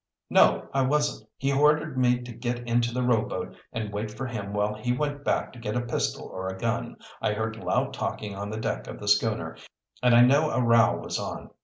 [0.31, 1.29] "No, I wasn't.
[1.37, 5.23] He ordered me to get into the rowboat and wait for him while he went
[5.23, 6.97] back to get a pistol or a gun.
[7.21, 9.57] I heard loud talking on the deck of the schooner,
[10.01, 11.51] and I knew a row was on.